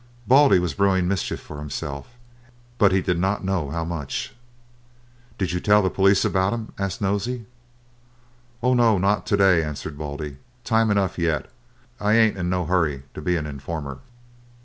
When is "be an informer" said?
13.21-13.99